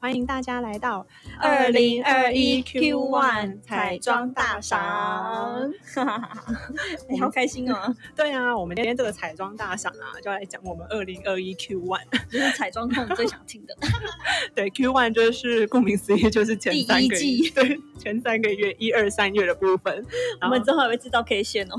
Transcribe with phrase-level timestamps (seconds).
[0.00, 1.04] 欢迎大家来到
[1.40, 5.68] 二零二一 Q One 彩妆大赏。
[7.10, 7.92] 你好开心哦！
[8.14, 12.00] 对啊，我们今天这个彩妆大赏啊，就来讲我们二零二一 Q One，。
[12.30, 13.76] 就是彩妆控最想听的。
[14.54, 20.06] 对，Q One 就是顾名思义，就是前三个季月， 对，前三个月一二三月的部分。
[20.42, 21.76] 我们之后还会制造 K 线哦。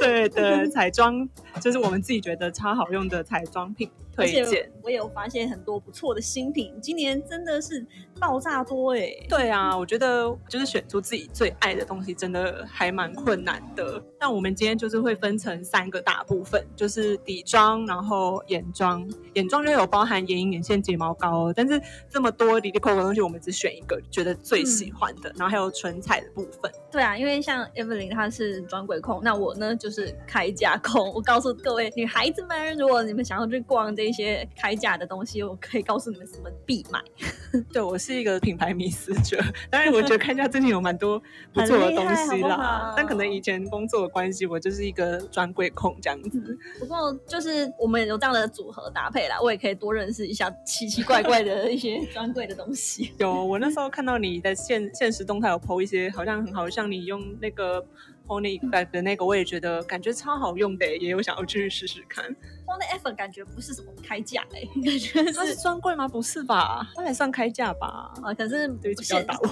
[0.00, 1.28] 对的彩妆，
[1.60, 4.70] 就是我们自己觉得超好用的彩妆品推荐。
[4.82, 7.86] 我有发现很多不错的新品，今年真的是
[8.20, 9.12] 爆炸多哎。
[9.28, 14.02] 对啊，我觉得就是选出自己最爱的东西，真的还蛮困难的。
[14.20, 19.08] 那我们今天就是会分成三个大部分，就是底妆，然后眼妆。
[19.34, 26.70] 眼妆就有包含眼影、眼线、睫毛膏哦，但是这么多里里扣扣的东西，我们只选一个觉得最喜欢的，然后还有唇彩的部分。
[26.92, 31.10] 对啊，因为像 Evelyn 她是专柜控，那我呢就是开价控。
[31.14, 37.00] 我告诉各位女孩子们，如果你们想要去逛这些开价的东西，我可以告诉你们什么必买。
[37.72, 41.18] 对我是一个品牌迷思者，当然我觉得看一下最近有蛮多
[41.52, 46.58] 不错的东西啦好，但可能以前工作的关系，我就是一个专柜控这样子。
[46.78, 53.12] 不过就是我们有这样的组合搭配啦，我也可以多认识一下奇奇怪怪的一些专柜的东西。
[53.18, 57.80] 有，我那时候看到你的现现实动态有 PO 一些，好像很好，像你用那个
[58.26, 62.24] Pony Effect 的那个，我也觉得感觉超好用的，也有想要去试试看。
[62.66, 66.08] hony F 感觉不是什么开价哎、 感觉它是是专柜吗？
[66.08, 66.90] 不是吧？
[66.96, 68.12] 它还算开价吧？
[68.20, 69.48] 啊，可是对不起，不要打我。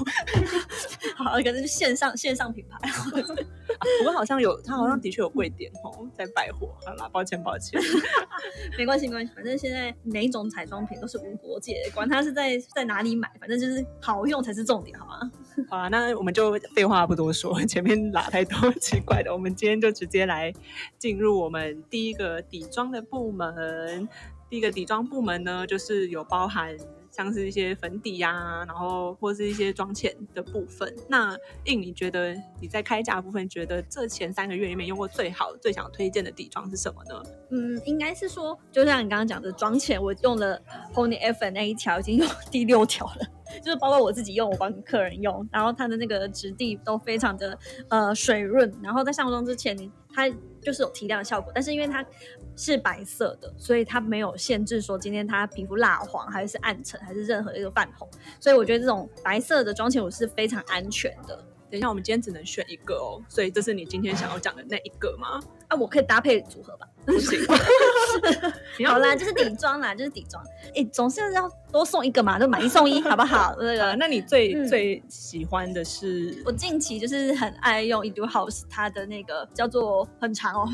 [1.14, 2.80] 好，可是线上线上品牌。
[3.98, 6.74] 不过好像有，它好像的确有贵点哦，在百货。
[6.84, 7.80] 好啦，抱歉抱歉。
[8.76, 15.30] 没关系，没关系，反正现在每一种彩妆品都是无国界，管它是在在哪里买，反正就是好用才是重点，好吗？
[15.68, 20.52] 好啊，那我们就废话不多说，前面拉太多奇怪的，我们今天就直接来
[20.98, 24.08] 进入我们第一个底妆的部门。
[24.48, 26.76] 第一个底妆部门呢，就是有包含
[27.10, 30.94] 像是一些粉底呀、然后或是一些妆前的部分。
[31.08, 37.22] 那印你觉得你在开价部分，觉得这前三个月里面用过最好、最想推荐的底妆是什么呢？
[37.50, 40.60] 嗯，应该是说，就像你刚刚讲的，妆前我用了
[40.94, 43.26] Pony F 那一条，已经用第六条了。
[43.64, 49.76] 就是包括我自己用，我帮客人用，然后它的那个质地都非常的呃水润，然后在上妆之前，
[50.14, 50.30] 它
[50.62, 52.00] 就是有提亮的效果，但是因为它
[52.56, 61.44] 是白色的，所以它没有限制说今天它皮肤蜡黄还是暗沉还是任何一个泛红，所以我觉得这种白色的妆前乳是非常安全的。
[61.70, 65.40] 等一下，我们今天只能选一个哦，所以这是你今天想要讲的那一个吗？
[65.68, 66.86] 啊，我可以搭配组合吧。
[67.06, 67.40] 不行，
[68.86, 70.44] 好啦，就是底妆啦，就是底妆。
[70.74, 73.54] 哎、总是要多送一个嘛，就买一送一，好不好？
[73.58, 80.68] 那呃，个，那你最、嗯最喜欢的是我近期就是很爱用 Edu House 它的那个叫做很长哦，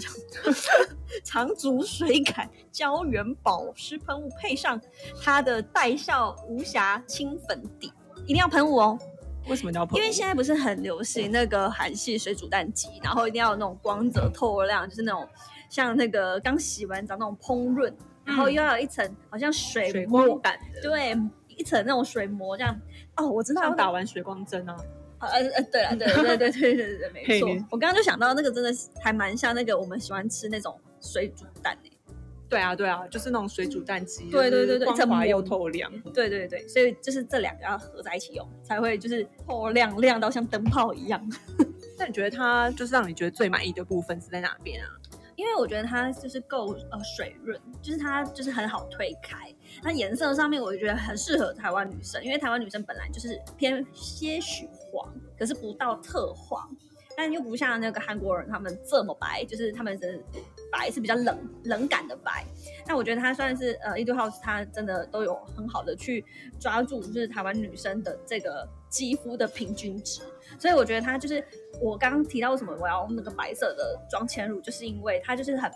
[1.22, 4.80] 长足水感胶原保湿喷雾，配上
[5.22, 7.92] 它的带效无瑕清粉底，
[8.24, 8.98] 一定要喷雾哦。
[9.48, 9.86] 为什么叫？
[9.94, 15.26] 因为现在不是很流行那个韩系水煮蛋机，然后一定要有那种光泽透亮，就是那种
[15.70, 21.16] 像那个刚洗完澡那种烹润，然后又要有一层好像水水膜光感的，对，
[21.56, 22.78] 一层那种水膜这样。
[23.16, 24.76] 哦，我知道像打完水光针啊，
[25.20, 27.48] 呃呃，对了，对对对对对没错。
[27.70, 31.90] 我刚刚就想到那个真的是还蛮像那个我们喜欢吃那种水煮蛋诶、
[32.48, 35.90] 对啊对啊，就是那种水煮蛋机，对对对对就是光滑又透亮。
[36.14, 41.20] 对对对，所以就是这两个要合在一起用，才会就是透亮亮到像灯泡一样。
[41.98, 44.88] 那你觉得它就是让你觉得最满意的部分是在哪边啊？
[45.34, 49.52] 因为我觉得它就是够呃水润，就是它就是很好推开。
[49.82, 56.66] 那颜色上面我觉得很适合台湾女生，因为台湾女生本来就是偏些许黄，可是不到特黄，
[57.16, 60.20] 但又不像那个韩国人他们这么白，就是他们的
[60.70, 62.44] 白是比较冷冷感的白。
[62.86, 66.24] 那我觉得它算是呃 Edu House 它真的都有很好的去
[66.60, 70.20] 抓住就是台湾女生的这个肌肤的平均值，
[70.58, 71.42] 所以我觉得它就是
[71.80, 75.70] 我刚刚提到为什么我要用那个白色的妆前乳，就是因为它就是很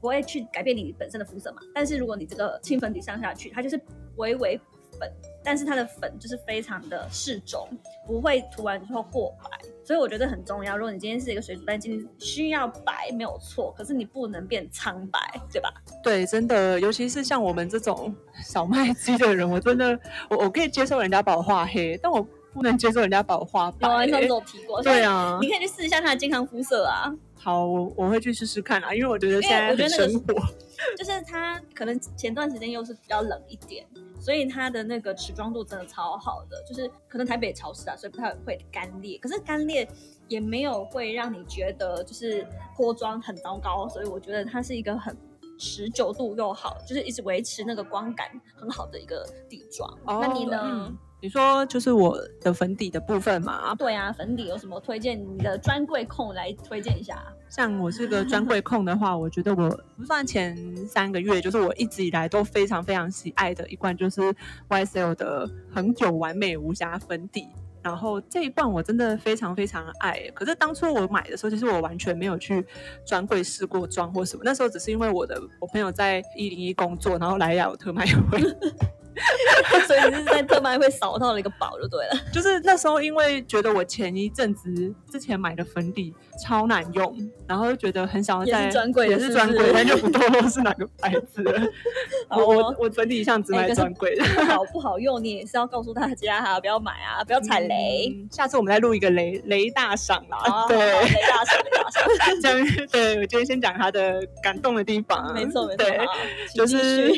[0.00, 1.60] 不会去改变你本身的肤色嘛。
[1.74, 3.78] 但是如果你这个清粉底上下去，它就是
[4.16, 4.58] 微微
[4.98, 5.12] 粉，
[5.44, 7.68] 但是它的粉就是非常的适中，
[8.06, 9.50] 不会涂完之后过白。
[9.86, 10.76] 所以我觉得很重要。
[10.76, 15.20] 如果你今天是一个水煮蛋，今天需要白没有错，可是你不能变苍白，
[15.52, 15.72] 对吧？
[16.02, 18.12] 对，真的，尤其是像我们这种
[18.42, 19.96] 小麦肌的人，我真的，
[20.28, 24.26] 我我可以接受人家把我画黑，但我不能接受人家把我画白、有啊，上次欸。
[24.26, 24.82] 有提过。
[24.82, 27.12] 对啊你，可以去试一下它的健康肤色啊。
[27.38, 30.34] 好，我我会去试试看啊，因为我觉得现在很我觉得那个生活。
[30.96, 33.86] 就是它可能前段时间又是比较冷一点，
[34.18, 36.62] 所以它的那个持妆度真的超好的。
[36.66, 39.88] 就是可能台北潮湿啊，所以不太会干裂，可是干裂
[40.28, 45.14] 也没有会让你觉得就是脱妆很糟糕，所以我觉得它是一个很。
[45.58, 49.90] 持久度又好，就是一直维持那个光感很好的一个底妆。
[50.04, 50.60] 那你呢？
[50.62, 55.18] 嗯你说就是我的粉底的部分嘛，对啊，粉底有什么推荐？
[55.18, 57.20] 你的专柜控来推荐一下。
[57.48, 60.54] 像我是个专柜控的话，我觉得我不算前
[60.86, 64.20] 三个月，就是我一直以来都非常非常喜爱的一罐，就是
[64.68, 67.48] YSL 的恒久完美无瑕粉底。
[67.82, 72.64] 然后这一罐我真的非常非常爱，可是当初我买的时候，其实我完全没有去
[73.04, 78.40] 专柜试过妆或什么，那时候只是因为我的我朋友在一零一工作，然后来雅有特卖会，
[79.86, 82.12] 所以你是在特卖会扫到了一个宝就对了。
[82.32, 87.16] 就是那时候因为觉得我前一阵子之前买的粉底超难用，
[87.46, 91.62] 然后就觉得很想要在专柜也是专柜，但就不透露是哪个牌子了。
[92.30, 92.46] 我哦
[92.78, 94.24] 我我粉底一向只买专柜的。
[94.34, 98.12] 不好不好用，你也是要告诉大家哈，不要买啊，不要踩雷。
[98.14, 100.36] 嗯下次我们再录一个雷雷大赏啦。
[100.38, 105.32] 好对，雷大赏，雷大赏，这样对我今天先讲他的感动的地方。
[105.32, 106.06] 没错没错对，，
[106.54, 107.10] 就是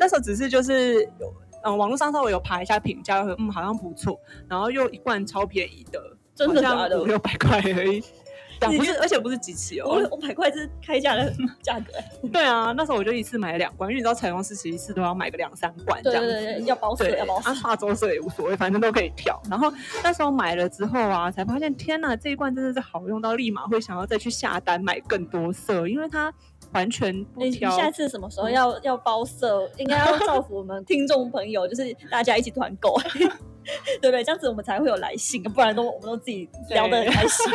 [0.00, 1.34] 那时候只是就是有
[1.64, 6.00] 嗯，网络上稍微有爬一下评价，嗯，好像不错，然后又一罐超便宜的，
[6.34, 8.02] 真的假的五六百块而已。
[8.58, 10.08] 不是，而且不是几期我哦。
[10.12, 11.92] 五百块是开价的 价格，
[12.32, 16.62] 对啊，那时候我就一次买了两罐，因为你知道彩妆师其实一次都要买个两三罐这样子。
[16.62, 19.38] 要包水，要包水啊，，画周色也无所谓，反正都可以调。
[19.50, 19.70] 然后
[20.02, 26.32] 那时候买了之后啊，才发现天呐，这一罐真的是好用到立马会想要再去下单买更多色，因为它
[26.72, 27.50] 完全不你。
[27.52, 29.68] 下次什么时候要要包色？
[29.78, 32.94] 应该要造福我们听众朋友，就是大家一起团购，
[34.00, 34.22] 对不对？
[34.22, 37.52] 这样子我们才会有来信，不然都我们都自己聊得很开心。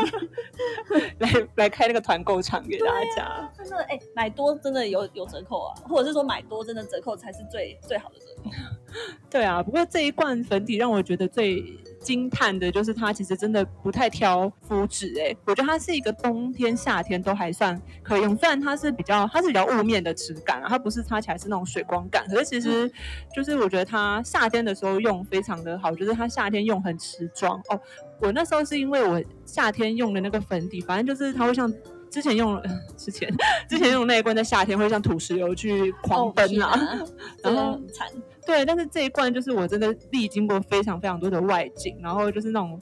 [1.19, 3.51] 来来开那个团购场给大家。
[3.57, 8.49] 真的，哎、买多真的有有折扣啊，或者是说买多真的折扣才是最最好的折扣。
[9.29, 11.63] 对啊，不过这一罐粉底让我觉得最
[12.01, 22.91] 惊叹的就是它其实真的不太挑肤质哎、我觉得它是一个冬天夏天都还算可以用，虽然它是比较它是比较雾面的质感啊，它不是擦起来是那种水光感，可是其实
[23.35, 27.79] 就是我觉得它夏天的时候用非常的好，就是它夏天用很持妆哦。
[28.19, 31.71] 我那时候是因为我夏天用的那个粉底，反正就是它会像。
[32.11, 32.61] 之前用了，
[32.97, 33.33] 之前
[33.69, 36.77] 之前用那一罐在夏天会像土石流去狂奔啊
[37.41, 38.05] 然后很惨。
[38.45, 42.79] 对，但是这一罐就是我真的历经过非常非常多的外景，然后就是那种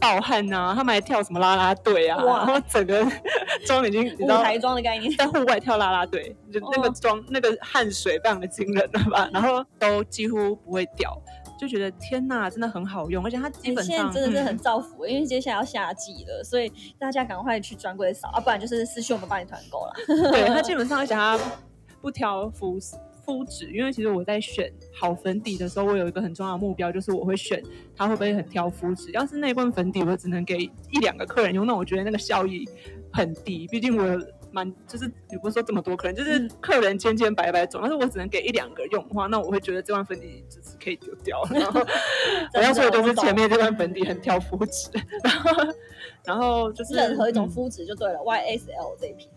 [0.00, 3.06] 暴汗啊，他们还跳什么啦啦队啊，哇然后整个
[3.66, 11.16] 妆已经你知道舞台妆的概念，在户外跳啦啦队，就那个哦妆、那个汗水非常的惊人了吧，然后都几乎不会掉，
[11.58, 14.58] 就觉得天呐，真的很好用，而且它基哎本上、真的是很嗯。
[14.58, 19.94] 造福，因为接下来要夏季了，所以大家赶快去专柜扫啊，不然就是私讯我们帮你团购了。
[20.32, 21.38] 对它基本上，而且它
[22.02, 22.78] 不挑肤
[23.26, 27.62] 肤质，因为其实我在选好粉底的时候，我有一个很重要的目标，就是我会选
[27.96, 29.10] 它会不会很挑肤质。
[29.10, 32.64] 要是那罐粉底我只能给一两个客人用，那我觉得那个效益
[33.12, 34.18] 很低，毕竟我有
[34.52, 41.42] 蛮就是也不是说这么多客人，就是嗯客人千千百百种，但是我只能给一两个用的话，那我会觉得这罐粉底就是可以丢掉。
[41.52, 41.80] 然后
[42.54, 44.88] 我要说的就是前面这罐粉底很挑肤质，
[45.24, 45.74] 然后
[46.24, 49.28] 然后就是任何一种嗯肤质就对了，YSL 这一批。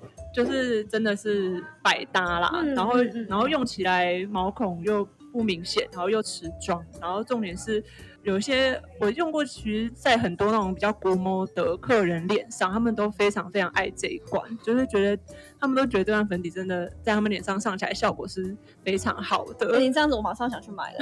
[0.46, 2.94] 就是真的是百搭啦，嗯然后、
[3.28, 7.84] 然后用起来毛孔又不明显，然后又持妆，然后重点是
[8.24, 15.22] 有一些我用过，其实在很多那种比较古摸的客人脸上，他们都非常非常爱这一罐，就是觉得
[15.60, 19.76] 他们都觉得这罐粉底真的在他们脸上上起来效果是非常好的。
[19.76, 21.00] 哎你这样子，我马上想去买了。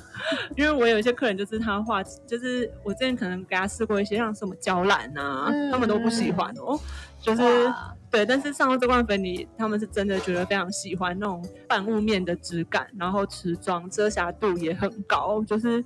[0.56, 6.78] 因为我有一些客人就是他画，就是我之前可能给他试过一些像什么娇兰啊，嗯他们都不喜欢哦，
[7.20, 7.42] 就是。
[7.66, 15.84] 哇对，但是上了这罐粉底，他们是真的觉得非常喜欢那种半雾面的质感，然后持妆遮瑕度也很高，就是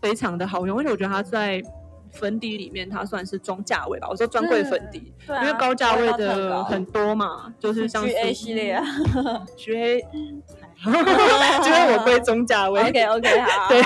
[0.00, 0.78] 非常的好用。
[0.78, 1.60] 而且我觉得它在
[2.12, 4.08] 粉底里面，它算是中价位吧。
[4.08, 8.84] 我说专柜粉底，因为高价位的很多嘛，就是像 GA 系列啊。
[9.58, 10.04] GA，
[10.84, 12.80] 就是我归中价位。
[12.80, 13.68] OK OK 好。
[13.68, 13.80] 对，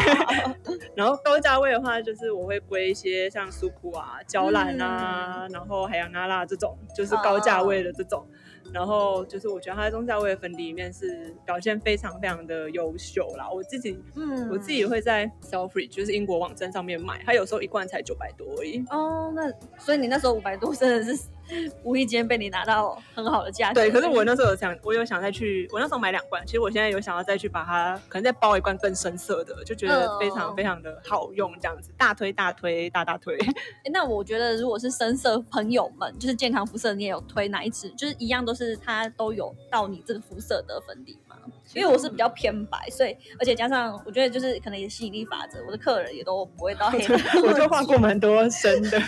[0.95, 8.27] 然后高价位的话，就是我会归一些像苏库啊、娇兰啊，然后海洋娜拉这种，就是高价位的这种。
[8.73, 13.49] 然后就是我觉得它在中价位的粉底里面是表现非常非常的优秀啦。
[13.49, 18.83] 我自己嗯我自己会在 Selfree 就是英国网站上面买，它有时候一罐才九百多而已。
[18.91, 21.25] 哦，那所以你那时候五百多真的是
[21.83, 23.75] 无意间被你拿到很好的价格。
[23.75, 33.37] 对，可是我那时候有想，我有想再去，我那时候买两罐，其实我现在有想要再去把它，可能再包一罐更深色的，就觉得非常嗯非常的好用，这样子大推大推大大推。
[33.85, 37.89] 诶那我觉得如果是深色朋友们，就是健康肤色，你也有推哪一支？
[37.91, 41.37] 就是一样都是它都有到你这个肤色的粉底吗？
[41.75, 46.99] 因为我是比较偏白，所以而且加上我觉得就是可能也吸引力法则，我的客人也都不会到黑
[47.43, 49.01] 我就画过蛮多深的。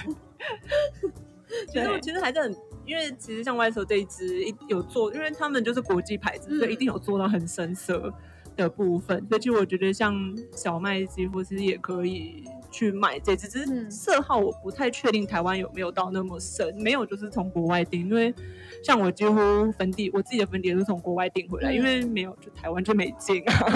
[1.69, 8.13] 其实我对其实还是很，因为其实像 YSL 这一支一有做，因为他们就是国际牌子，所以一定有做到很深色
[8.57, 9.25] 的部分。
[9.29, 10.15] 所以其实我觉得像
[10.55, 18.35] 小麦肌肤其实也可以去买这支，只是嗯色号我不太确定台湾有没有到那么深，没有就是从国外订，因为
[18.83, 19.35] 像我几乎
[19.73, 23.67] 粉底，我自己的粉底也是从国外订回来，嗯因为没有就台湾就没进啊。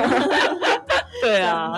[1.23, 1.75] 对啊。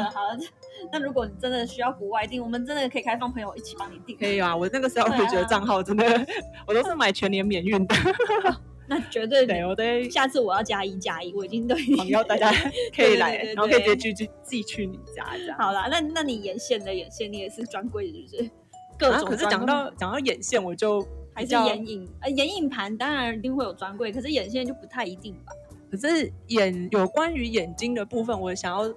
[0.93, 4.17] 好，那如果你真的需要国外订，我们真的可以开放朋友一起帮你订。
[4.19, 6.27] 可以啊，我那个 selfie 对啊的账号真的，
[6.67, 7.95] 我都是买全年免运的。
[8.89, 12.53] 那绝对对，我得下次我要加一加一，我已经都已经朋友大家
[12.95, 15.57] 可以来，对对对然后可以直接去去寄去你家这样。
[15.59, 15.89] 好啦。
[15.91, 18.51] 那那你眼线的眼线，你也是专柜是不是？
[18.99, 25.53] 各啊，种、可是讲到讲到眼线，我就还是眼影，呃，眼影盘当然一定会有专柜，可是眼线就不太一定吧。
[25.91, 28.93] 可是眼有关于眼睛的部分，我想要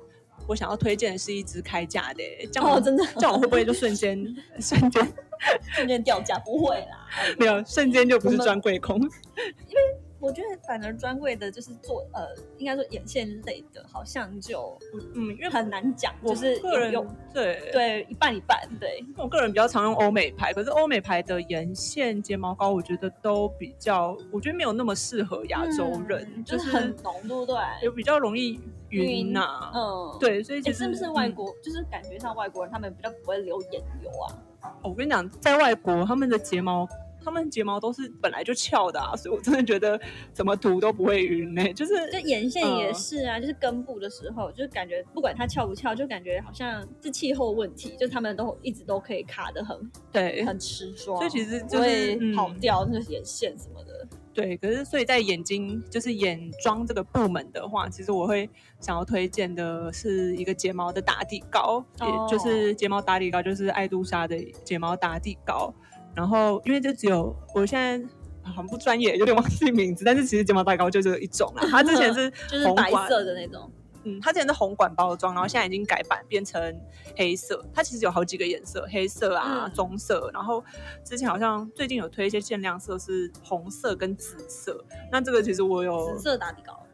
[0.47, 4.17] 我想要推荐的是一支开价的欸，这样我哦，真的，这样我会不会就瞬间
[4.59, 5.13] 瞬间
[5.75, 6.37] 瞬间掉价？
[6.45, 7.07] 不会啦。
[7.37, 8.99] 没有瞬间就不是专柜空？
[10.25, 12.27] 我觉得反而专柜的就是做呃，
[12.57, 14.75] 应该说眼线类的，好像就
[15.13, 19.05] 嗯，因为很难讲，就是个人用对对一半一半，对。
[19.17, 27.55] 我个人比较常用欧美牌，可是欧美牌的眼线睫毛膏，我觉得都比较，我觉得没有那么适合亚洲人，嗯就就是是很浓，对不对？
[27.83, 30.17] 有比较容易晕呐、嗯，。
[30.19, 34.73] 对，所以其诶实、是不是外嗯国、就是感觉上外国人他们比较不会留眼油啊？
[34.81, 36.87] 哦我跟你讲，在外国他们的睫毛，
[37.25, 39.99] 他们睫毛都是本来就翘的啊，所以我真的觉得
[40.31, 54.07] 怎么涂都不会晕呢、 就是就眼线也嗯是啊，就是根部的时候，就是感觉不管它翘不翘，就感觉好像是气候问题，就他们都一直都可以卡的很对很持妆，所以其实就是跑掉那个眼线什么的。
[54.33, 58.49] 对，可是所以在眼睛就是眼妆这个部门的话，其实我会
[58.81, 65.73] 想要推荐的是一个睫毛的打底膏，哦也就是睫毛打底膏，就是爱杜莎的睫毛打底膏。
[66.15, 68.07] 然后因为就只有我现在。
[68.55, 71.67] 很不专业，有点忘记名字，但是其实睫毛打底膏就只有一种啦。
[71.67, 73.67] 它之前是 就是白红色的那种，
[74.03, 76.79] 嗯，它之前是红管包装，然后现在已经改版变成
[77.17, 77.65] 黑色。
[77.73, 80.63] 它其实有好几个颜色，黑色啊、嗯棕色，然后
[81.03, 84.85] 之前好像最近有推一些限量色是红色跟紫色。
[85.11, 86.84] 那这个其实我有紫色打底膏。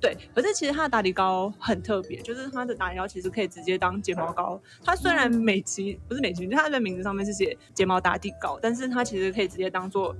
[0.00, 4.60] 对，可是其实它的打底膏很特别，就是它的打底膏其实可以直接当睫毛膏。
[4.84, 5.34] 它虽然嗯。
[5.40, 10.14] 美其不是美其，就它的名字上面是写睫毛打底膏，但是它其实可以直接当做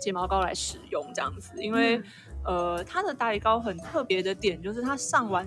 [0.00, 2.04] 睫毛膏来使用这样子，因为、嗯。
[2.46, 5.44] 呃，它的打底膏很特别的点就是它上完，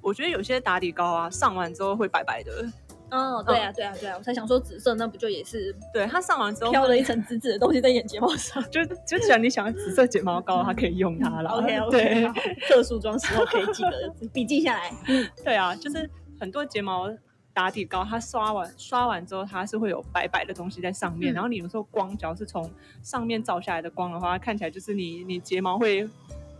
[0.00, 2.72] 我觉得有些打底膏啊上完之后会白白的，
[3.10, 11.50] 哦，对啊，对啊，对啊，我才想说紫色，那不就也是对，它上完之后飘了一层紫紫的东西在眼睫毛上就就既然你想要紫色睫毛膏，它可以用它了。
[11.50, 12.24] ？OK OK，对，
[12.68, 14.90] 特殊妆时候可以记得笔记下来。
[15.44, 17.10] 对啊，就是很多睫毛
[17.52, 22.70] 打底膏，它刷完刷完之后，它是会有白白的东西在上面，嗯然后你有时候光只要是从
[23.02, 26.08] 上面照下来的光的话，它看起来就是你你睫毛会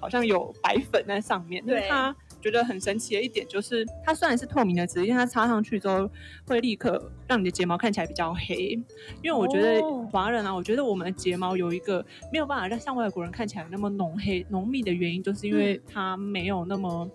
[0.00, 1.64] 好像有白粉在上面。
[1.64, 6.10] 对它觉得很神奇的一点就是，它虽然是透明的纸，因为它擦上去之后
[6.46, 8.78] 会立刻让你的睫毛看起来比较黑。
[9.22, 17.08] 因为我觉得哦华人啊，我觉得我们的睫毛有一个没有办法让像外国人看起来那么浓黑浓密的原因，就是因为它没有那么、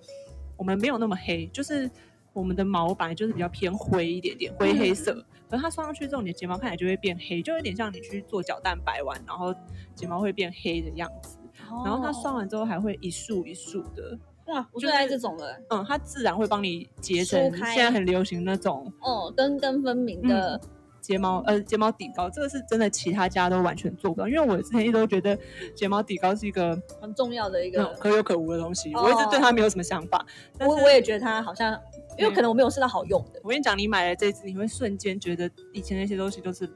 [0.58, 1.90] 我们没有那么黑，就是
[2.32, 5.14] 我们的毛本来就是比较偏灰一点点，灰黑色。
[5.50, 9.54] 可是它刷上去之后，你的睫毛看起来就会变黑，就有点像你去做角蛋白完，然后
[9.94, 11.38] 睫毛会变黑的样子。
[11.84, 15.58] 然后它刷完之后还会一束一束的，哇，我就爱这种了。
[15.70, 20.60] 嗯，它自然会帮你结成开现在很流行那种哦，根根分明的，
[21.02, 24.28] 睫毛呃睫毛底膏，这个是真的其他家都完全做不到。
[24.28, 25.38] 因为我之前一直都觉得
[25.76, 27.86] 睫毛底膏是一个很重要的一个。
[28.00, 30.26] 可有可无的东西，哦我一直对它没有什么想法。
[30.60, 31.80] 我我也觉得它好像，
[32.18, 33.40] 因为可能我没有试到好用的。
[33.44, 36.70] 我跟你讲，你买了这支，你会瞬间觉得以前那些东西都是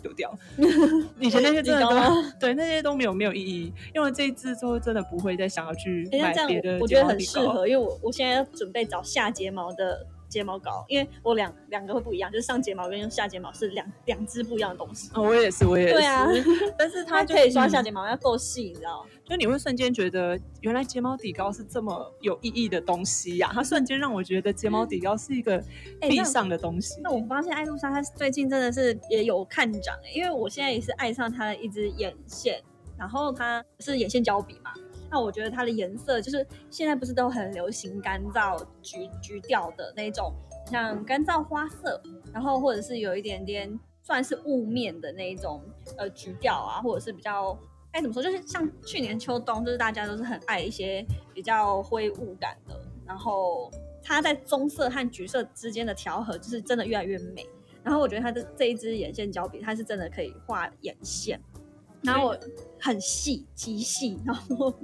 [0.00, 0.32] 丢掉，
[1.20, 3.72] 以前那些真的都对那些都没有没有意义。
[3.94, 7.06] 用了这一支之后，真的不会再想要去哎，那这样买别的我我觉得。
[7.10, 15.10] 很适合，因为我我现在要准备找下睫毛的睫毛膏，因为我两两个会不一样，就是上睫毛跟下睫毛是两两支不一样的东西。
[15.12, 15.94] 哦，我也是，我也是。
[15.94, 16.26] 对啊，
[16.78, 19.04] 但是它可以刷嗯下睫毛，要够细，你知道？
[19.24, 25.62] 就你会瞬间觉得，原来睫毛底膏是这么有意义的东西呀、它瞬间让我觉得睫毛底膏是一个
[26.00, 27.00] 必上的东西。
[27.02, 32.60] 那我发现艾露莎她最近真的是也有看涨、欸，因为我现在也是爱上她的一支眼线，
[32.96, 34.72] 然后它是眼线胶笔嘛。
[35.10, 40.32] 那我觉得它的颜色就是现在不是都很流行干燥橘橘调的那种，
[40.70, 42.00] 像干燥花色，
[42.32, 45.60] 然后或者是有一点点算是雾面的那种
[45.98, 47.58] 呃橘调啊，或者是比较
[47.92, 53.68] 该怎么说，就是像去年秋冬，就是大家都是很爱一些比较灰雾感的，然后
[54.02, 57.44] 它在棕色和橘色之间的调和，就是真的越来越美。
[57.82, 61.40] 然后我觉得它的这一支眼线胶笔，它是真的可以画眼线，
[62.02, 62.38] 然后我
[62.80, 64.74] 很细极细，然后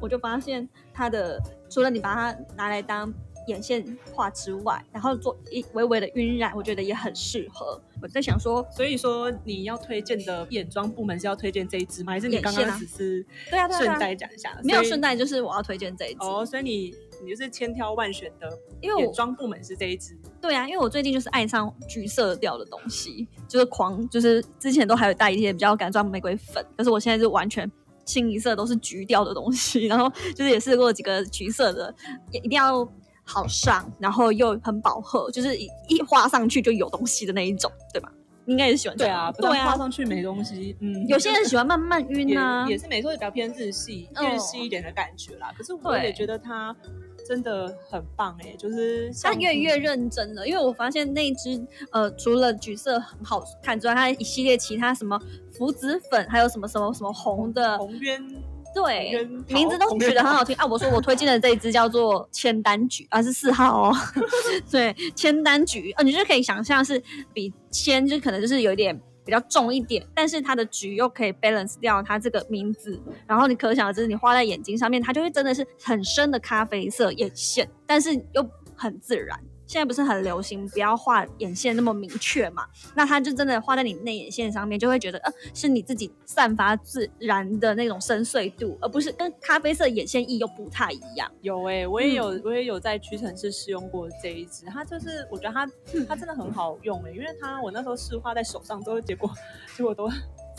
[0.00, 3.12] 我就发现它的除了你把它拿来当
[3.48, 3.84] 眼线
[4.14, 7.80] 画之外，然后做一微微的晕染，我觉得也很适合。
[8.00, 12.12] 我在想说，所以说你要推荐的眼妆部门是要推荐这一支吗？
[12.12, 14.56] 还是你刚刚只是对啊对啊顺带讲一下？
[14.62, 18.48] 没有顺带就是我要推荐这一支，哦，所以你你就是千挑万选的
[18.80, 20.16] 因为我眼妆部门是这一支。
[20.40, 27.70] 对啊，因为我最近就是爱上橘色调的东西，就是狂，就是之前都还有带一些比较敢装玫瑰粉，可是我现在是完全
[28.04, 31.94] 清一色都是橘调的东西， 然后就是也试过几个橘色的，
[32.32, 32.86] 也一定要
[33.22, 38.10] 好上，然后又很饱和，就是一一画上去就有东西的那一种，对吧？
[38.46, 40.74] 你应该也是喜欢这对啊，对啊，画上去没东西。
[40.80, 45.52] 嗯，有些人喜欢慢慢晕啊也，也是没错，比较偏日系、嗯日系一点的感觉啦。
[45.56, 46.74] 可是我也觉得它
[47.30, 55.16] 真的很棒哎、就是像他越越认真了，因为我发现那一支呃，除了橘色很好看之外，它一系列其他什么
[55.52, 58.20] 福子粉，还有什么什么什么红的，红渊
[58.74, 60.66] 对名字都取得很好听啊。
[60.66, 63.96] 我说我推荐的这一支叫做千丹菊啊，是四号哦。
[64.68, 67.00] 对，千丹菊，啊，你就可以想象是
[67.32, 69.00] 比千就可能就是有一点。
[69.24, 79.38] 比较重一点，但是它的橘又可以 balance 掉它这个名字，然后你可想而知，你画在眼睛上面，它就会真的是很深的咖啡色眼线，但是又很自然。
[79.70, 82.66] 现在不是很流行不要画眼线那么明确嘛？
[82.96, 91.30] 那它就真的画在你内眼线上面，就会觉得呃是你自己散发自然的那种深邃度，而不是跟咖啡色眼线液又不太一样。
[91.42, 95.70] 有哎、我也有、我也有在屈臣氏试用过这一支，它就是我觉得它
[96.08, 99.30] 它真的很好用哎、因为它我那时候试画在手上之后，结果
[99.76, 100.10] 结果都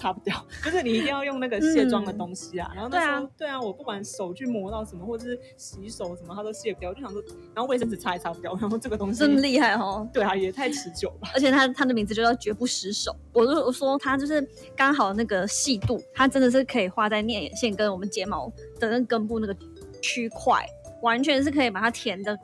[0.02, 2.72] 擦不掉， 就是你一定要用那个卸妆的东西啊。
[2.74, 6.90] 然后那时候对啊我不管手去磨到什么，或者是洗手什么，它都卸不掉。
[6.90, 7.22] 我就想说，
[7.54, 10.08] 然后卫生纸擦也擦不掉，然后这个东西这么厉害哦！
[10.12, 11.30] 对啊，也太持久了吧。
[11.36, 13.16] 而且它它的名字就叫绝不失手。
[13.34, 14.42] 我就我说它就是
[14.76, 19.56] 刚好那个细度，它真的是可以画在面眼线跟我们睫毛的那根部那个
[20.02, 20.66] 区块，
[21.02, 22.36] 完全是可以把它填的。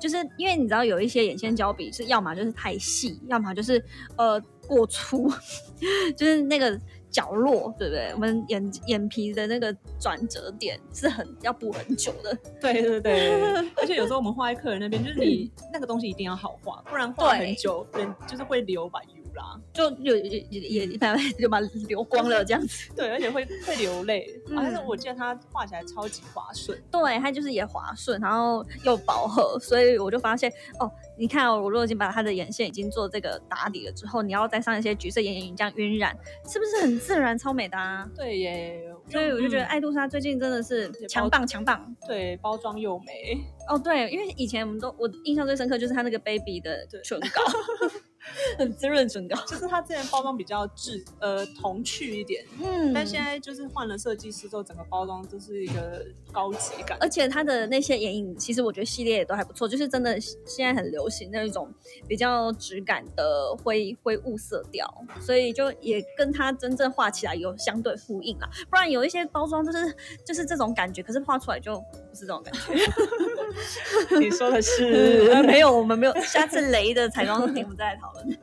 [0.00, 3.82] 就是因为你知道有一些眼线胶笔是要么就是太细，要么就是
[4.16, 5.28] 呃过粗，
[6.16, 6.78] 就是那个
[7.10, 8.12] 角落，对不对？
[8.14, 12.32] 我们眼眼皮的那个转折点是很要补很久的。
[12.60, 13.30] 对对对，
[13.76, 19.60] 而且有时候我们画在客人那边，就是你 那个东西一定要好画，不然画很久，人就是会留把油啦。
[19.72, 20.98] 就有也也也也
[21.38, 22.90] 就把流光了这样子。
[22.94, 24.26] 对，而且会会流泪。
[24.48, 26.80] 嗯啊但是我记得它画起来超级滑顺。
[26.90, 36.16] 对，它就是也滑顺，然后又饱和，所以我就发现哦，你看哦，我如果已经把它的眼线已经做这个打底了之后，你要再上一些橘色眼影这样晕染，
[36.48, 38.08] 是不是很自然超美的啊？
[38.14, 47.42] 对耶，所以我就觉得嗯爱杜莎最近真的是强棒强棒对包装又美，哦，对，因为以前我们都我印象最深刻就是它那个 baby 的唇膏，
[48.58, 56.96] 很滋润唇膏， 就是它之前包装比较质呃童趣一点，嗯但现在就是换了设计师之后，整个包装就是一个高级感。
[57.00, 61.72] 而且它的那些眼影，其实我觉得系列也都还不错，就是真的现在很流行那一种
[62.06, 64.86] 比较质感的灰灰雾色调，
[65.20, 68.48] 所以就也跟它真正画起来有相对呼应啦。
[68.68, 69.94] 不然有一些包装就是
[70.26, 72.60] 就是这种感觉，可是画出来就不是这种感觉。
[74.20, 78.38] 你说的呃是没有，我们没有，下次雷的彩妆品我们再来讨论。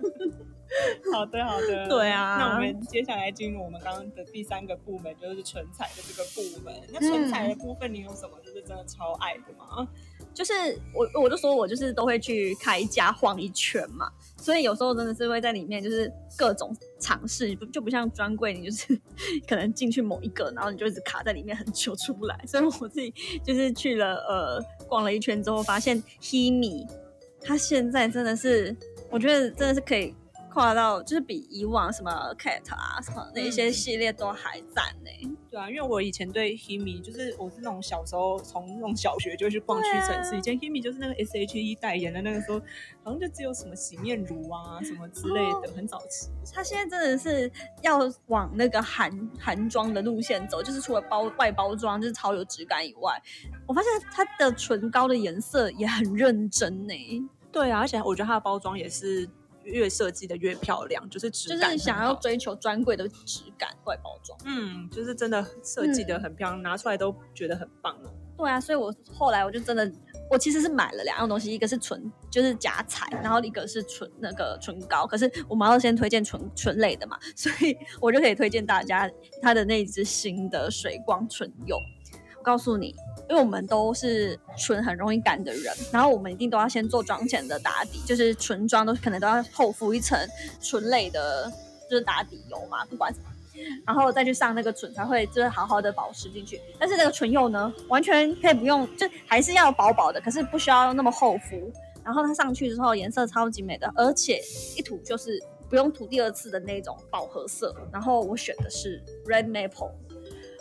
[1.13, 6.75] 好的好的，对啊那我们接下来进入我们刚刚的第三个部门，就是唇彩的这个部门。
[6.91, 9.88] 那唇彩的部分，你有什么就是真的超爱的吗？
[10.34, 10.53] 就是
[10.93, 18.99] 我我就说我就是都会去开家晃一圈嘛，所以有时候真的是会在里面就是各种尝试，不就不像专柜，你就是
[19.47, 22.38] 可能进去某一个，然后你就一直卡在里面很久出不来。
[22.45, 26.86] 所以我自己就是去了呃逛了一圈之后，发现 Himi
[27.41, 28.75] 它现在真的是，
[29.10, 30.13] 我觉得真的是可以
[30.54, 42.60] 跨到，就是比以往什么 Cat 啊什么那一些嗯系列都还赞呢、对啊，因为我以前对 Himi 就是我是那种小时候从那种小学就去逛屈臣氏，啊以前 Himi 就是那个 S.H.E 代言的那个时候，
[43.04, 46.30] 好像就只有什么洗面乳啊什么之类哦的，很早期。
[46.52, 47.52] 他现在真的是
[47.84, 53.22] 要往那个韩韩妆的路线走，就是除了包外包装就是超有质感以外，
[53.67, 56.93] 我发现它的唇膏的颜色也很认真呢、
[57.51, 59.27] 对啊，而且我觉得它的包装也是
[59.63, 64.38] 越设计的越漂亮，就是质就感想要追求专柜的质感外包装。
[64.45, 68.12] 嗯，就是真的设计的很漂亮，拿出来都觉得很棒哦。
[68.38, 69.91] 对啊，所以我后来我就真的，
[70.29, 75.07] 我其实是买了两样东西，一个是唇，就是假彩，然后一个是唇那个唇膏。
[75.07, 79.10] 可是我们要先推荐唇唇类的嘛，所以我就可以推荐大家
[79.41, 81.79] 它的那一支新的水光唇釉。
[82.47, 82.95] 告诉你，
[83.29, 90.17] 因为我们都是唇很容易干的人，然后我们一定都要先做妆前的打底，就是唇妆都可能都要厚敷一层
[90.62, 91.51] 唇类的，
[91.89, 93.25] 就是打底油嘛，不管什么。
[93.86, 96.62] 然后再去上那个唇，才会就是好好的保湿进去。
[96.79, 101.69] 但是那个唇釉呢，完全可以不用，就还是要薄薄的，可是不需要那么厚敷。
[102.05, 104.41] 然后它上去之后颜色超级美的，而且
[104.77, 105.38] 一涂就是
[105.69, 107.75] 不用涂第二次的那种饱和色。
[107.91, 109.91] 然后我选的是 Red Maple。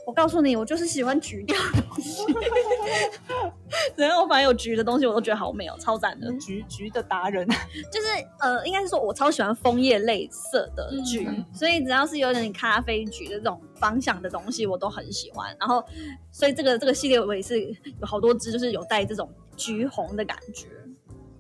[0.07, 2.23] 我告诉你，我就是喜欢橘调的东西。
[3.97, 6.33] 然后我反正有橘的东西，我都觉得好美哦，超赞的。
[6.39, 7.45] 橘橘的达人，
[7.91, 8.07] 就是
[8.39, 15.55] 呃，应该是说我超喜欢枫叶类色的橘，嗯所以只要是有点咖啡橘的这种方向的东西，我都很喜欢。
[15.59, 15.85] 然后，
[16.31, 17.75] 所以这个这个系列我也是有
[18.07, 20.69] 好多支，就是有带这种橘红的感觉。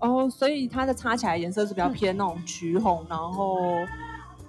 [0.00, 3.60] 哦，所以它的擦起来颜色是比较偏那种橘红，然后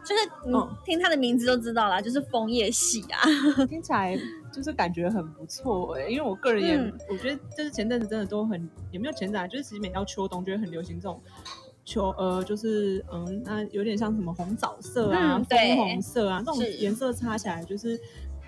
[0.07, 3.19] 就是嗯嗯，听它的名字就知道啦，就是枫叶系啊。
[3.67, 4.17] 听起来
[4.53, 11.21] 就是感觉很不错哎、因为我个人也、嗯我觉得就是前阵子真的都很也没有前阵啊，就是其实每到秋冬就会很流行这种
[11.83, 15.41] 秋呃就是嗯那有点像什么红枣色啊、
[15.75, 17.99] 红色啊这种颜色擦起来就是。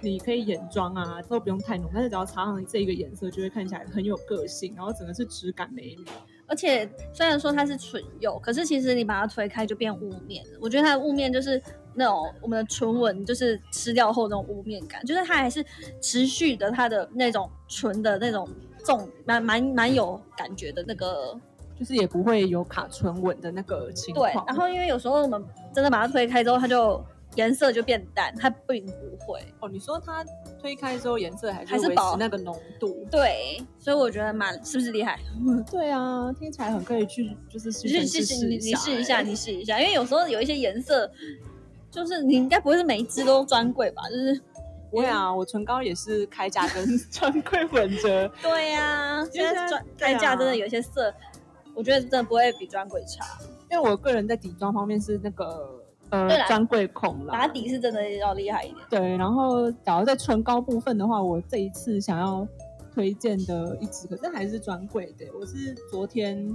[0.02, 6.06] 你可以眼妆啊，都不用太浓，但是只要擦上这一个颜色，就会看起来很有个性，然后整个是质感美女。
[6.49, 10.57] 而且虽然说它是唇釉，可是其实你把它推开就变雾面了。
[10.59, 11.62] 我觉得它的雾面就是
[11.93, 15.63] 那种我们的唇纹，就是吃掉后那种雾面感，就是它还是
[16.01, 18.49] 持续的它的那种唇的那种
[18.83, 21.39] 重，蛮蛮蛮有感觉的那个
[21.77, 24.45] 就是也不会有卡唇纹的那个情况对况。。
[24.47, 27.03] 然后因为有时候我们真的把它推开之后，它就
[27.36, 29.39] 颜色就变淡，它并不会。
[29.60, 30.26] 哦，你说它
[30.60, 33.06] 推开之后颜色还是维还是保持那个浓度？
[33.12, 35.20] 对，所以我觉得蛮是不是厉害？
[35.70, 41.10] 对啊，听起来很可以去，就是试试试你你试一下，欸你试一下，因为有时候有一些颜色，
[41.92, 44.04] 就是你应该不会是每一支都专柜吧？
[44.10, 44.42] 就是
[44.92, 48.28] 不会啊，我唇膏也是开价跟 专柜混着。
[48.42, 51.13] 对呀、因为现在专开价真的有一些色，
[51.76, 53.38] 我觉得真的不会比专柜差。
[53.72, 58.78] 因为我个人在底妆方面是那个呃专柜控啦，打底是真的要厉害一点。
[58.89, 62.48] 对，然后假如在唇膏部分的话，我这一次想要
[62.93, 65.26] 推荐的一支，可是还是专柜的。
[65.39, 66.45] 我是昨天，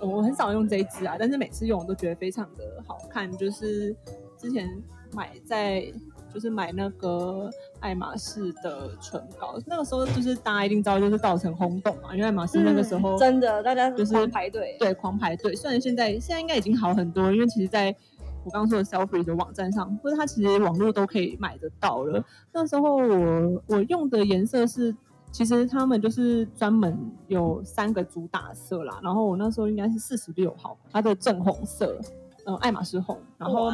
[0.00, 3.30] 呃我很少用这一支啊，但是每次用我都觉得非常的好看。
[3.36, 3.94] 就是
[4.38, 4.68] 之前
[5.12, 5.92] 买在
[6.32, 14.76] 就是买那个爱马仕的唇膏，那个时候就是大家一定知道，就是造成轰动嘛，因为爱马仕那个时候、嗯真的大家就是狂排队。
[14.78, 15.54] 对，狂排队。
[15.54, 17.94] 虽然现在现在应该已经好很多，因为其实在
[18.44, 22.24] 我刚刚说的 Selfie 的网站上，或者它其实网络都可以买得到了。
[22.52, 24.94] 那时候我我用的颜色是，
[25.30, 28.98] 其实他们就是专门有三个主打色啦。
[29.02, 31.98] 然后我那时候应该是四十六号，它的正红色，
[32.46, 33.18] 嗯、爱马仕红。
[33.38, 33.72] 然后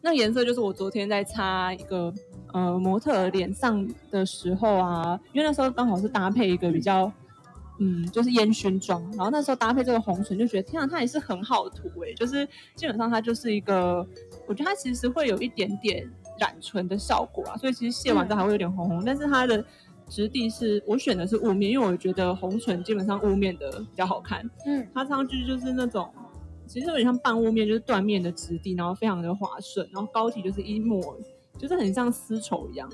[0.00, 2.12] 那颜色就是我昨天在擦一个
[2.54, 7.12] 呃模特脸上的时候啊，因为那时候刚好是搭配一个比较
[7.82, 14.06] 嗯就是烟熏妆，然后那时候搭配这个红唇就觉得天啊，它也是很好涂诶、就是基本上它就是一个，
[14.46, 16.06] 我觉得它其实会有一点点
[16.38, 19.64] 染唇的效果啊，所以其实卸完之后还会有点红红，但是它的
[20.08, 26.06] 质地是我选的是雾面，因为我觉得红唇基本上雾面的比较好看，嗯，它上去就是那种，
[26.66, 31.16] 其实有点像半雾面，就是缎面的质地，然后非常的滑顺，然后膏体就是一抹，
[31.56, 32.86] 就是很像丝绸一样。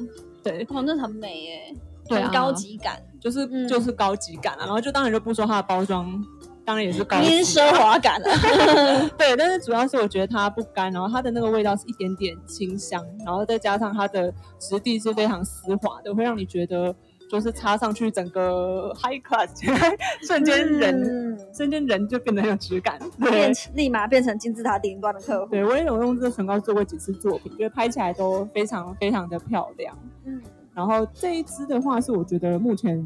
[0.44, 1.75] 对，哇，那很美耶，
[2.09, 4.61] 对啊很高级感，就是、嗯就是高级感啊。
[4.61, 6.24] 然后就当然就不说它的包装，
[6.64, 8.29] 当然也是高级奢华感了。
[9.18, 16.94] 对，但是主要是我觉得它不干，然后它的那个味道是一点点清香，然后再加上它的质地是非常丝滑的，会让你觉得
[17.31, 19.48] 就是擦上去整个 high class，
[20.26, 22.98] 瞬间人、嗯瞬间人就变得很有质感。
[23.18, 25.50] 变，立马变成金字塔顶端的客户。
[25.50, 29.96] 对，我也有用这个唇膏做过几次作品，觉得拍起来都非常非常的漂亮。
[30.24, 30.40] 嗯，
[30.76, 33.02] 然后这一支的话，是我觉得目前，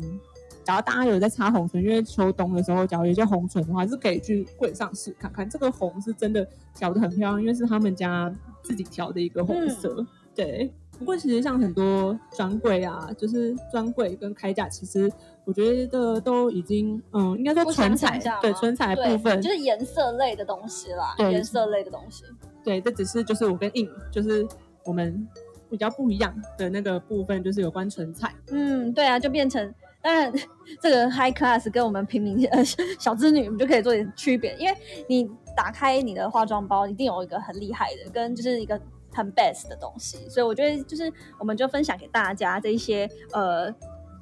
[0.65, 5.49] 假如大家有在擦红唇，因为秋冬的时候，假如有些红唇的话，是可以去柜上试看看。
[5.49, 10.05] 这个红是真的调的很漂亮，因为是他们家自己调的一个红色。
[10.35, 15.09] 对，不过其实像很多专柜啊，就是专柜跟开价，其实
[15.45, 22.25] 我觉得都已经，嗯，应该说唇彩，对唇彩部分就是颜色类的东西啦，颜色类的东西。
[22.65, 24.45] 对，这只是就是我跟印，就是
[24.85, 25.27] 我们
[25.71, 28.35] 比较不一样的那个部分，就是有关纯彩。
[28.49, 29.73] 嗯，对啊，就变成。
[30.03, 30.33] 当然，
[30.81, 32.65] 这个 high class 跟我们平民呃
[32.99, 34.57] 小资女，我们就可以做点区别。
[34.57, 34.75] 因为
[35.07, 38.81] 你打开你的化妆包，一定有一个很厉害的，跟就是一个
[39.13, 40.27] 很 best 的东西。
[40.31, 43.71] 所以我觉得，就是我们就分享给大家这一些呃，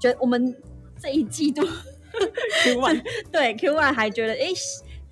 [0.00, 0.52] 觉得我们
[1.00, 1.62] 这一季度
[2.64, 4.48] Q one 对 Q one 还觉得哎，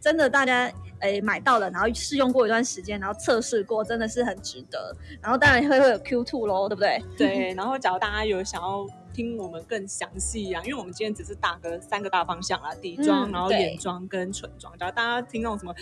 [0.01, 0.69] 真的大家
[1.01, 4.95] 哎买到了，然后试用过一段时间，然后测试过，真的是很值得。
[5.21, 7.03] 然后当然会会有 Q two 咯，对不对？
[7.17, 7.55] 对。
[7.55, 8.87] 然后假如大家有想要。
[9.17, 14.77] 听我们更详细啊，因为我们今天只是打个三个大方向啦，底妆，然后眼妆跟唇妆。
[14.77, 15.75] 假如大家听那种什么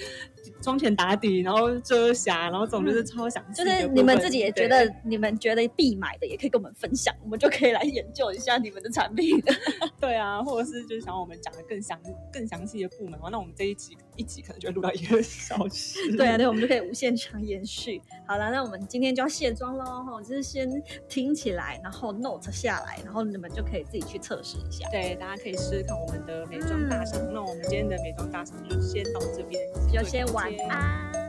[0.62, 3.64] 妆前打底，然后遮瑕，然后这种就是超详细。
[3.64, 9.42] 就是你们自己也觉得，你们觉得必买的，也可以跟我们分享，我们就可以来研究一下你们的产品。
[9.98, 11.98] 对啊，或者是就是想要我们讲的更详、
[12.32, 15.98] 更详细的部门，那我们这一集一集可能就会录到一个 小时。
[16.16, 18.00] 对啊，对，我们就可以无限长延续。
[18.26, 20.66] 好了，那我们今天就要卸妆喽，哈，就是先
[21.08, 23.24] 听起来，然后 note 下来，然后。
[23.34, 24.86] 你们就可以自己去测试一下。
[24.92, 27.18] 对，大家可以试试看我们的美妆大赏。
[27.32, 31.23] 那我们今天的美妆大赏就先到这边，就先晚安。